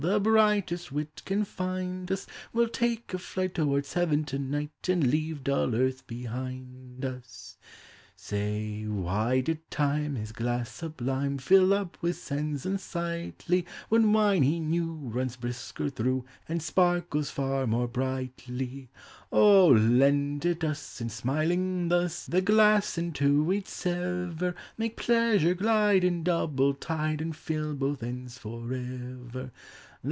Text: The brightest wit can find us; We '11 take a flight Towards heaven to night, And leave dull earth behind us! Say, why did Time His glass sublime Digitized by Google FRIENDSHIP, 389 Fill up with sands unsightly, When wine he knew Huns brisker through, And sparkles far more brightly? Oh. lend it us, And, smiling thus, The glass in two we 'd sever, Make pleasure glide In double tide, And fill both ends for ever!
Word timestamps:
The 0.09 0.19
brightest 0.19 0.91
wit 0.91 1.21
can 1.25 1.43
find 1.43 2.11
us; 2.11 2.25
We 2.53 2.61
'11 2.61 2.73
take 2.73 3.13
a 3.13 3.19
flight 3.19 3.53
Towards 3.53 3.93
heaven 3.93 4.23
to 4.25 4.39
night, 4.39 4.89
And 4.89 5.05
leave 5.05 5.43
dull 5.43 5.75
earth 5.75 6.07
behind 6.07 7.05
us! 7.05 7.59
Say, 8.15 8.85
why 8.87 9.41
did 9.41 9.69
Time 9.69 10.15
His 10.15 10.31
glass 10.31 10.71
sublime 10.71 11.37
Digitized 11.37 11.43
by 11.47 11.55
Google 11.55 11.67
FRIENDSHIP, 11.69 11.69
389 11.69 11.69
Fill 11.69 11.73
up 11.79 11.97
with 12.01 12.15
sands 12.17 12.65
unsightly, 12.65 13.65
When 13.89 14.11
wine 14.13 14.41
he 14.41 14.59
knew 14.59 15.11
Huns 15.13 15.35
brisker 15.35 15.91
through, 15.91 16.25
And 16.49 16.63
sparkles 16.63 17.29
far 17.29 17.67
more 17.67 17.87
brightly? 17.87 18.89
Oh. 19.31 19.67
lend 19.67 20.45
it 20.45 20.63
us, 20.63 20.99
And, 20.99 21.11
smiling 21.11 21.89
thus, 21.89 22.25
The 22.25 22.41
glass 22.41 22.97
in 22.97 23.11
two 23.13 23.43
we 23.43 23.59
'd 23.59 23.67
sever, 23.67 24.55
Make 24.79 24.97
pleasure 24.97 25.53
glide 25.53 26.03
In 26.03 26.23
double 26.23 26.73
tide, 26.73 27.21
And 27.21 27.35
fill 27.35 27.75
both 27.75 28.01
ends 28.01 28.39
for 28.39 28.63
ever! 28.73 29.51